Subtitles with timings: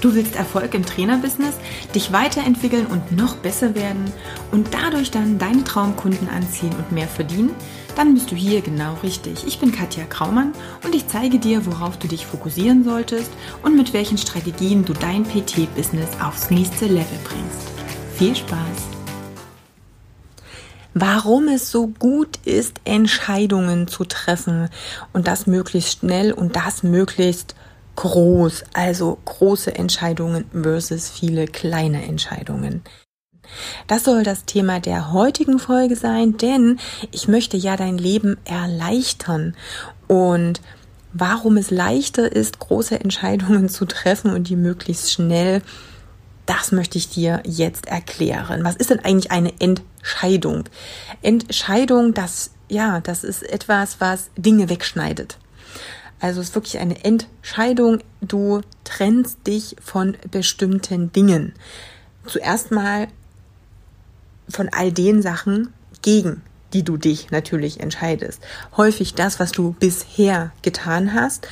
[0.00, 1.54] Du willst Erfolg im Trainerbusiness,
[1.94, 4.10] dich weiterentwickeln und noch besser werden
[4.50, 7.54] und dadurch dann deine Traumkunden anziehen und mehr verdienen?
[7.96, 9.46] Dann bist du hier genau richtig.
[9.46, 10.52] Ich bin Katja Kraumann
[10.84, 13.30] und ich zeige dir, worauf du dich fokussieren solltest
[13.62, 17.68] und mit welchen Strategien du dein PT-Business aufs nächste Level bringst.
[18.16, 18.58] Viel Spaß!
[20.94, 24.70] Warum es so gut ist, Entscheidungen zu treffen
[25.12, 27.54] und das möglichst schnell und das möglichst
[28.00, 32.80] groß, also große Entscheidungen versus viele kleine Entscheidungen.
[33.88, 36.78] Das soll das Thema der heutigen Folge sein, denn
[37.10, 39.54] ich möchte ja dein Leben erleichtern
[40.08, 40.62] und
[41.12, 45.60] warum es leichter ist, große Entscheidungen zu treffen und die möglichst schnell,
[46.46, 48.64] das möchte ich dir jetzt erklären.
[48.64, 50.64] Was ist denn eigentlich eine Entscheidung?
[51.20, 55.36] Entscheidung, das, ja, das ist etwas, was Dinge wegschneidet.
[56.20, 58.00] Also es ist wirklich eine Entscheidung.
[58.20, 61.54] Du trennst dich von bestimmten Dingen.
[62.26, 63.08] Zuerst mal
[64.48, 68.42] von all den Sachen, gegen die du dich natürlich entscheidest.
[68.76, 71.48] Häufig das, was du bisher getan hast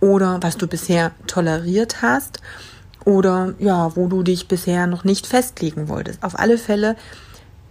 [0.00, 2.40] oder was du bisher toleriert hast
[3.04, 6.22] oder ja, wo du dich bisher noch nicht festlegen wolltest.
[6.22, 6.96] Auf alle Fälle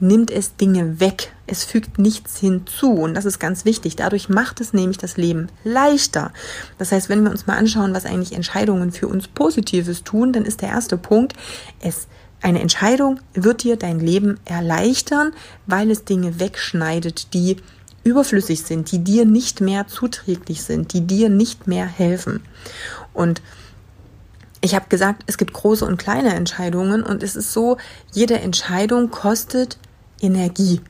[0.00, 1.32] nimmt es Dinge weg.
[1.46, 2.92] Es fügt nichts hinzu.
[2.92, 3.96] Und das ist ganz wichtig.
[3.96, 6.32] Dadurch macht es nämlich das Leben leichter.
[6.78, 10.44] Das heißt, wenn wir uns mal anschauen, was eigentlich Entscheidungen für uns Positives tun, dann
[10.44, 11.34] ist der erste Punkt,
[11.80, 12.06] es
[12.42, 15.32] eine Entscheidung wird dir dein Leben erleichtern,
[15.66, 17.58] weil es Dinge wegschneidet, die
[18.02, 22.42] überflüssig sind, die dir nicht mehr zuträglich sind, die dir nicht mehr helfen.
[23.12, 23.42] Und
[24.62, 27.78] ich habe gesagt, es gibt große und kleine Entscheidungen und es ist so,
[28.12, 29.78] jede Entscheidung kostet
[30.20, 30.80] Energie.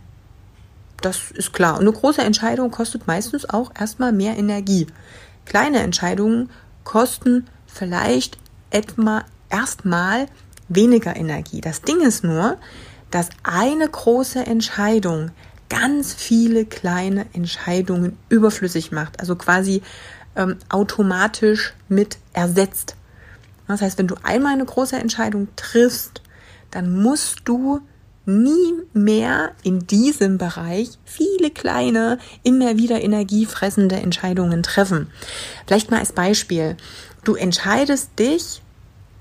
[1.01, 1.75] Das ist klar.
[1.75, 4.87] Und eine große Entscheidung kostet meistens auch erstmal mehr Energie.
[5.47, 6.51] Kleine Entscheidungen
[6.85, 8.39] kosten vielleicht
[8.71, 10.27] etwa erstmal
[10.69, 11.61] weniger Energie.
[11.61, 12.57] Das Ding ist nur,
[13.11, 15.31] dass eine große Entscheidung
[15.69, 19.83] ganz viele kleine Entscheidungen überflüssig macht, also quasi
[20.37, 22.97] ähm, automatisch mit ersetzt.
[23.67, 26.23] Das heißt, wenn du einmal eine große Entscheidung triffst,
[26.71, 27.81] dann musst du
[28.31, 35.09] nie mehr in diesem Bereich viele kleine, immer wieder energiefressende Entscheidungen treffen.
[35.67, 36.77] Vielleicht mal als Beispiel.
[37.25, 38.63] Du entscheidest dich,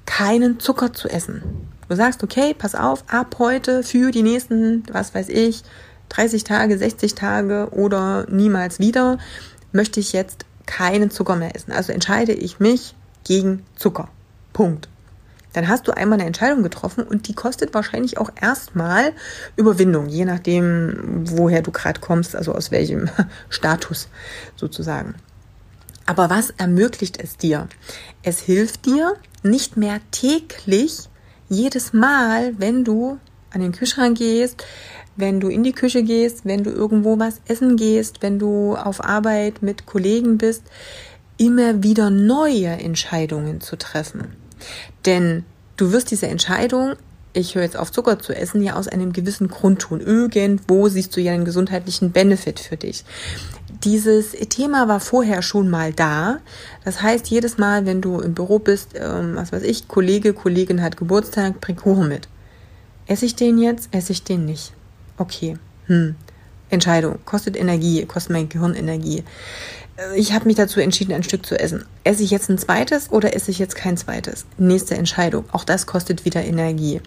[0.06, 1.44] keinen Zucker zu essen.
[1.88, 5.64] Du sagst, okay, pass auf, ab heute für die nächsten, was weiß ich,
[6.10, 9.18] 30 Tage, 60 Tage oder niemals wieder
[9.72, 11.72] möchte ich jetzt keinen Zucker mehr essen.
[11.72, 14.10] Also entscheide ich mich gegen Zucker.
[14.54, 14.90] Punkt
[15.54, 19.14] dann hast du einmal eine Entscheidung getroffen und die kostet wahrscheinlich auch erstmal
[19.56, 23.10] Überwindung, je nachdem, woher du gerade kommst, also aus welchem
[23.50, 24.10] Status
[24.56, 25.16] sozusagen.
[26.06, 27.68] Aber was ermöglicht es dir?
[28.24, 31.10] Es hilft dir nicht mehr täglich
[31.50, 33.20] jedes Mal, wenn du
[33.52, 34.64] an den Kühlschrank gehst,
[35.16, 39.04] wenn du in die Küche gehst, wenn du irgendwo was essen gehst, wenn du auf
[39.04, 40.64] Arbeit mit Kollegen bist,
[41.38, 44.36] immer wieder neue Entscheidungen zu treffen.
[45.06, 45.44] Denn
[45.78, 46.96] du wirst diese Entscheidung,
[47.34, 50.02] ich höre jetzt auf Zucker zu essen, ja aus einem gewissen Grund tun.
[50.02, 53.06] Irgendwo siehst du ja einen gesundheitlichen Benefit für dich.
[53.84, 56.40] Dieses Thema war vorher schon mal da.
[56.84, 60.82] Das heißt, jedes Mal, wenn du im Büro bist, ähm, was weiß ich, Kollege, Kollegin
[60.82, 62.28] hat Geburtstag, bring Kuchen mit.
[63.06, 63.90] Esse ich den jetzt?
[63.92, 64.74] Esse ich den nicht?
[65.18, 65.58] Okay.
[65.86, 66.16] Hm.
[66.70, 67.20] Entscheidung.
[67.26, 69.24] Kostet Energie, kostet mein Gehirn Energie.
[70.00, 71.86] Äh, ich habe mich dazu entschieden, ein Stück zu essen.
[72.04, 74.46] Esse ich jetzt ein zweites oder esse ich jetzt kein zweites?
[74.58, 75.46] Nächste Entscheidung.
[75.52, 77.02] Auch das kostet wieder Energie.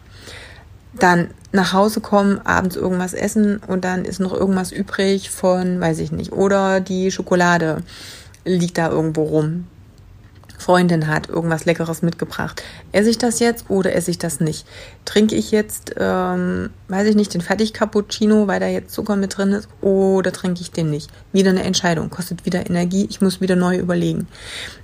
[0.94, 6.00] Dann nach Hause kommen, abends irgendwas essen und dann ist noch irgendwas übrig von, weiß
[6.00, 7.82] ich nicht, oder die Schokolade
[8.44, 9.66] liegt da irgendwo rum.
[10.62, 12.62] Freundin hat irgendwas Leckeres mitgebracht.
[12.92, 14.66] Esse ich das jetzt oder esse ich das nicht?
[15.04, 19.52] Trinke ich jetzt, ähm, weiß ich nicht, den Fertig-Cappuccino, weil da jetzt Zucker mit drin
[19.52, 21.10] ist, oder trinke ich den nicht?
[21.32, 24.28] Wieder eine Entscheidung, kostet wieder Energie, ich muss wieder neu überlegen.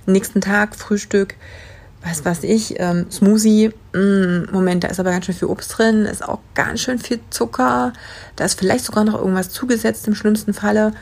[0.05, 1.35] Nächsten Tag, Frühstück,
[2.03, 5.77] was weiß ich, ähm, Smoothie, mh, mm, Moment, da ist aber ganz schön viel Obst
[5.77, 7.93] drin, ist auch ganz schön viel Zucker,
[8.35, 10.93] da ist vielleicht sogar noch irgendwas zugesetzt im schlimmsten Falle.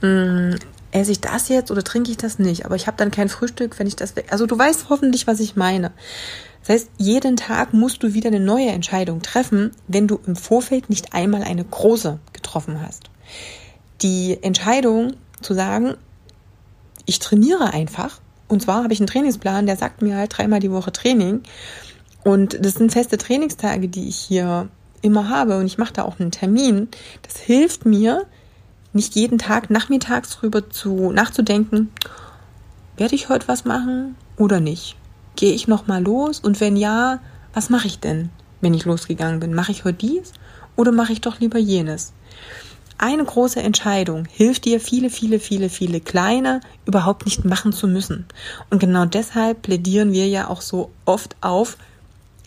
[0.00, 0.56] Mh, mm,
[0.92, 2.64] esse ich das jetzt oder trinke ich das nicht?
[2.64, 4.14] Aber ich habe dann kein Frühstück, wenn ich das.
[4.30, 5.90] Also du weißt hoffentlich, was ich meine.
[6.60, 10.90] Das heißt, jeden Tag musst du wieder eine neue Entscheidung treffen, wenn du im Vorfeld
[10.90, 13.10] nicht einmal eine große getroffen hast.
[14.02, 15.96] Die Entscheidung zu sagen,
[17.06, 18.20] ich trainiere einfach.
[18.46, 21.42] Und zwar habe ich einen Trainingsplan, der sagt mir halt dreimal die Woche Training.
[22.22, 24.68] Und das sind feste Trainingstage, die ich hier
[25.00, 25.58] immer habe.
[25.58, 26.88] Und ich mache da auch einen Termin.
[27.22, 28.26] Das hilft mir,
[28.92, 31.90] nicht jeden Tag nachmittags drüber zu nachzudenken,
[32.96, 34.96] werde ich heute was machen oder nicht?
[35.36, 36.40] Gehe ich noch mal los?
[36.40, 37.20] Und wenn ja,
[37.54, 38.30] was mache ich denn,
[38.60, 39.54] wenn ich losgegangen bin?
[39.54, 40.32] Mache ich heute dies
[40.76, 42.12] oder mache ich doch lieber jenes?
[42.98, 48.26] Eine große Entscheidung hilft dir, viele, viele, viele, viele kleine überhaupt nicht machen zu müssen.
[48.70, 51.76] Und genau deshalb plädieren wir ja auch so oft auf,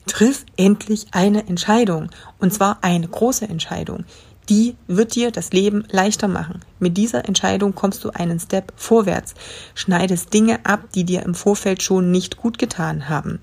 [0.08, 2.10] triff endlich eine Entscheidung.
[2.40, 4.06] Und zwar eine große Entscheidung.
[4.50, 6.62] Die wird dir das Leben leichter machen.
[6.80, 9.34] Mit dieser Entscheidung kommst du einen Step vorwärts,
[9.74, 13.40] schneidest Dinge ab, die dir im Vorfeld schon nicht gut getan haben.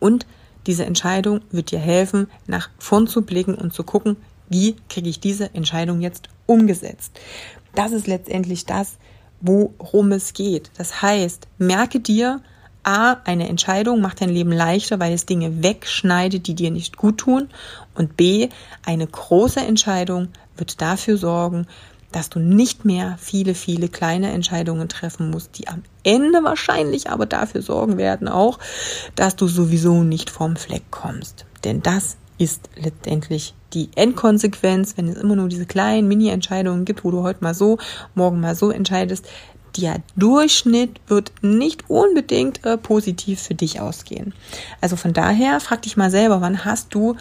[0.00, 0.26] Und
[0.66, 4.16] diese Entscheidung wird dir helfen, nach vorn zu blicken und zu gucken,
[4.48, 7.12] wie kriege ich diese Entscheidung jetzt umgesetzt.
[7.74, 8.96] Das ist letztendlich das,
[9.40, 10.70] worum es geht.
[10.76, 12.40] Das heißt, merke dir,
[12.84, 17.18] A, eine Entscheidung macht dein Leben leichter, weil es Dinge wegschneidet, die dir nicht gut
[17.18, 17.48] tun.
[17.94, 18.48] Und B,
[18.84, 21.66] eine große Entscheidung wird dafür sorgen,
[22.12, 27.26] dass du nicht mehr viele, viele kleine Entscheidungen treffen musst, die am Ende wahrscheinlich aber
[27.26, 28.60] dafür sorgen werden auch,
[29.16, 31.44] dass du sowieso nicht vom Fleck kommst.
[31.64, 37.10] Denn das ist letztendlich die Endkonsequenz, wenn es immer nur diese kleinen Mini-Entscheidungen gibt, wo
[37.10, 37.78] du heute mal so,
[38.14, 39.26] morgen mal so entscheidest,
[39.76, 44.34] der Durchschnitt wird nicht unbedingt äh, positiv für dich ausgehen.
[44.80, 47.16] Also von daher frag dich mal selber, wann hast du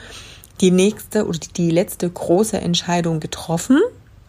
[0.61, 3.79] die nächste oder die letzte große Entscheidung getroffen?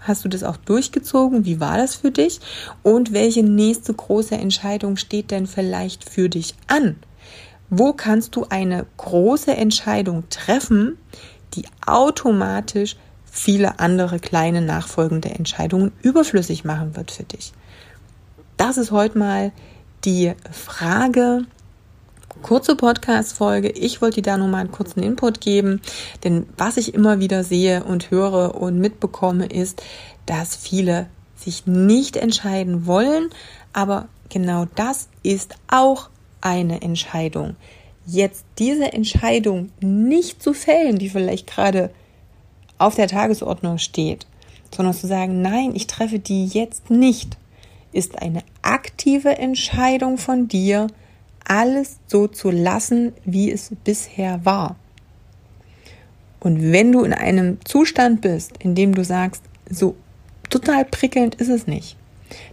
[0.00, 1.44] Hast du das auch durchgezogen?
[1.44, 2.41] Wie war das für dich?
[2.82, 6.97] Und welche nächste große Entscheidung steht denn vielleicht für dich an?
[7.71, 10.99] Wo kannst du eine große Entscheidung treffen,
[11.55, 17.53] die automatisch viele andere kleine nachfolgende Entscheidungen überflüssig machen wird für dich?
[18.56, 19.51] Das ist heute mal
[20.05, 21.45] die Frage.
[22.43, 23.71] Kurze Podcast-Folge.
[23.71, 25.81] Ich wollte dir da nur mal einen kurzen Input geben,
[26.23, 29.83] denn was ich immer wieder sehe und höre und mitbekomme, ist,
[30.27, 31.06] dass viele
[31.37, 33.31] sich nicht entscheiden wollen,
[33.73, 36.09] aber genau das ist auch
[36.41, 37.57] eine Entscheidung.
[38.07, 41.91] Jetzt diese Entscheidung nicht zu fällen, die vielleicht gerade
[42.79, 44.27] auf der Tagesordnung steht,
[44.75, 47.37] sondern zu sagen, nein, ich treffe die jetzt nicht
[47.94, 50.88] ist eine aktive Entscheidung von dir,
[51.46, 54.76] alles so zu lassen, wie es bisher war.
[56.41, 59.96] Und wenn du in einem Zustand bist, in dem du sagst, so
[60.50, 61.96] total prickelnd ist es nicht,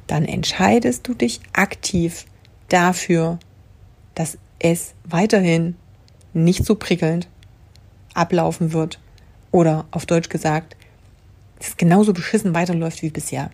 [0.08, 2.26] dann entscheidest du dich aktiv
[2.70, 3.40] dafür,
[4.16, 5.76] dass es weiterhin
[6.34, 7.28] nicht so prickelnd
[8.14, 9.00] ablaufen wird
[9.52, 10.76] oder auf Deutsch gesagt,
[11.60, 13.52] es genauso beschissen weiterläuft wie bisher.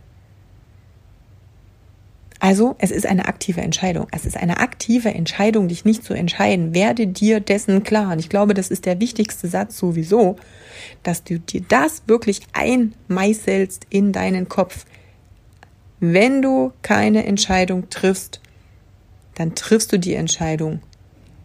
[2.40, 4.08] Also, es ist eine aktive Entscheidung.
[4.12, 6.76] Es ist eine aktive Entscheidung, dich nicht zu entscheiden.
[6.76, 8.12] Werde dir dessen klar.
[8.12, 10.36] Und ich glaube, das ist der wichtigste Satz sowieso,
[11.04, 14.86] dass du dir das wirklich einmeißelst in deinen Kopf.
[16.00, 18.40] Wenn du keine Entscheidung triffst,
[19.34, 20.82] dann triffst du die Entscheidung,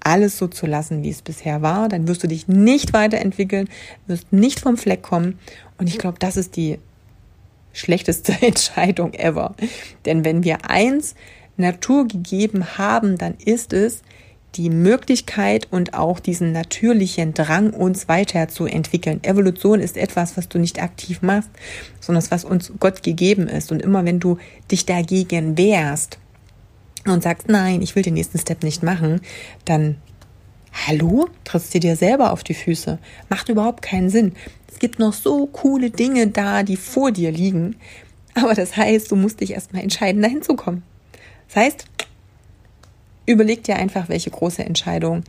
[0.01, 1.89] alles so zu lassen, wie es bisher war.
[1.89, 3.69] Dann wirst du dich nicht weiterentwickeln,
[4.07, 5.39] wirst nicht vom Fleck kommen.
[5.79, 6.79] Und ich glaube, das ist die
[7.73, 9.55] schlechteste Entscheidung ever.
[10.05, 11.15] Denn wenn wir eins
[11.57, 14.03] Natur gegeben haben, dann ist es
[14.55, 19.25] die Möglichkeit und auch diesen natürlichen Drang, uns weiterzuentwickeln.
[19.25, 21.51] Evolution ist etwas, was du nicht aktiv machst,
[22.01, 23.73] sondern was uns Gott gegeben ist.
[23.73, 24.39] Und immer wenn du
[24.71, 26.19] dich dagegen wehrst
[27.07, 29.23] und sagst, nein, ich will den nächsten Step nicht machen,
[29.65, 29.97] dann
[30.73, 31.29] Hallo?
[31.45, 32.99] Trittst du dir selber auf die Füße?
[33.29, 34.33] Macht überhaupt keinen Sinn.
[34.71, 37.77] Es gibt noch so coole Dinge da, die vor dir liegen.
[38.35, 40.83] Aber das heißt, du musst dich erstmal entscheiden, dahin zu kommen.
[41.49, 41.85] Das heißt,
[43.27, 45.25] überleg dir einfach, welche große Entscheidung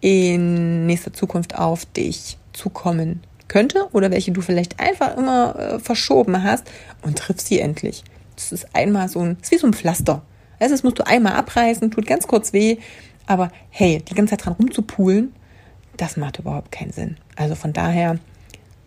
[0.00, 6.42] in nächster Zukunft auf dich zukommen könnte oder welche du vielleicht einfach immer äh, verschoben
[6.42, 6.64] hast
[7.02, 8.04] und triff sie endlich.
[8.36, 10.22] Das ist einmal so ein, ist wie so ein Pflaster.
[10.58, 12.78] Das musst du einmal abreißen, tut ganz kurz weh,
[13.28, 15.32] aber hey, die ganze Zeit dran rumzupulen,
[15.96, 17.16] das macht überhaupt keinen Sinn.
[17.36, 18.18] Also von daher,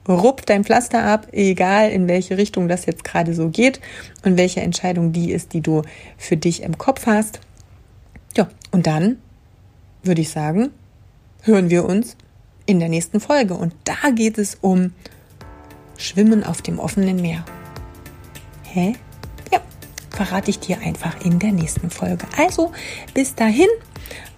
[0.07, 3.79] rupp dein Pflaster ab, egal in welche Richtung das jetzt gerade so geht
[4.25, 5.83] und welche Entscheidung die ist, die du
[6.17, 7.39] für dich im Kopf hast.
[8.35, 9.17] Ja, und dann
[10.03, 10.71] würde ich sagen,
[11.43, 12.17] hören wir uns
[12.65, 13.53] in der nächsten Folge.
[13.53, 14.93] Und da geht es um
[15.97, 17.45] Schwimmen auf dem offenen Meer.
[18.63, 18.95] Hä?
[20.11, 22.25] Verrate ich dir einfach in der nächsten Folge.
[22.37, 22.71] Also,
[23.13, 23.67] bis dahin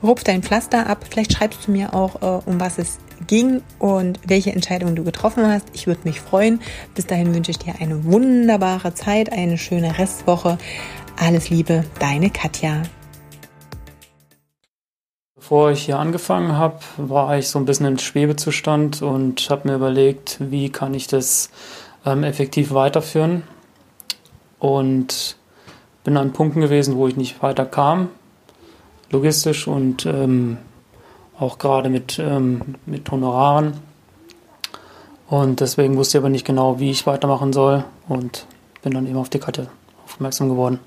[0.02, 1.06] rupf dein Pflaster ab.
[1.10, 5.48] Vielleicht schreibst du mir auch, äh, um was es ging und welche Entscheidungen du getroffen
[5.48, 5.66] hast.
[5.74, 6.62] Ich würde mich freuen.
[6.96, 10.58] Bis dahin wünsche ich dir eine wunderbare Zeit, eine schöne Restwoche.
[11.20, 12.84] Alles Liebe, deine Katja.
[15.36, 19.76] Bevor ich hier angefangen habe, war ich so ein bisschen im Schwebezustand und habe mir
[19.76, 21.50] überlegt, wie kann ich das
[22.06, 23.44] ähm, effektiv weiterführen.
[24.60, 25.36] Und
[26.04, 28.10] bin an Punkten gewesen, wo ich nicht weiter kam,
[29.10, 30.58] logistisch und ähm,
[31.40, 33.74] auch gerade mit, ähm, mit Honoraren.
[35.30, 38.46] Und deswegen wusste ich aber nicht genau, wie ich weitermachen soll und
[38.82, 39.68] bin dann eben auf die Karte
[40.06, 40.80] aufmerksam geworden.